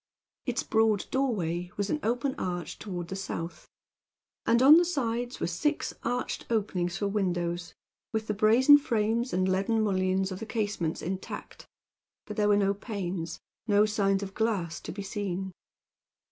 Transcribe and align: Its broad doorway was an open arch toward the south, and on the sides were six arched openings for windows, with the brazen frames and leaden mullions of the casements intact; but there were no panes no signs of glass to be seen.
Its 0.47 0.63
broad 0.63 1.05
doorway 1.11 1.69
was 1.77 1.91
an 1.91 1.99
open 2.01 2.33
arch 2.39 2.79
toward 2.79 3.09
the 3.09 3.15
south, 3.15 3.69
and 4.47 4.59
on 4.63 4.77
the 4.77 4.83
sides 4.83 5.39
were 5.39 5.45
six 5.45 5.93
arched 6.01 6.43
openings 6.49 6.97
for 6.97 7.07
windows, 7.07 7.75
with 8.11 8.25
the 8.25 8.33
brazen 8.33 8.79
frames 8.79 9.31
and 9.31 9.47
leaden 9.47 9.79
mullions 9.79 10.31
of 10.31 10.39
the 10.39 10.45
casements 10.47 11.03
intact; 11.03 11.67
but 12.25 12.35
there 12.35 12.47
were 12.49 12.57
no 12.57 12.73
panes 12.73 13.41
no 13.67 13.85
signs 13.85 14.23
of 14.23 14.33
glass 14.33 14.79
to 14.79 14.91
be 14.91 15.03
seen. 15.03 15.53